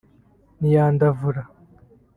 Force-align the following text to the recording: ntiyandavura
ntiyandavura 0.59 1.41